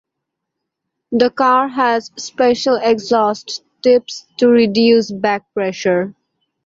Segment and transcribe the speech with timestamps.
[1.11, 6.15] The car has special exhaust tips to reduce back pressure.